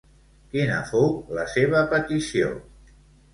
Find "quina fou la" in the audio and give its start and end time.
0.53-1.43